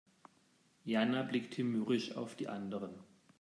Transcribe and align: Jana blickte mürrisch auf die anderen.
Jana 0.83 1.21
blickte 1.21 1.63
mürrisch 1.63 2.13
auf 2.17 2.33
die 2.35 2.47
anderen. 2.49 2.95